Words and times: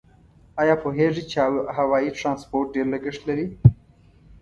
آیا 0.61 0.75
پوهیږئ 0.83 1.23
چې 1.31 1.37
هوایي 1.77 2.09
ترانسپورت 2.17 2.67
ډېر 2.75 2.87
لګښت 2.93 3.21
لري؟ 3.29 3.45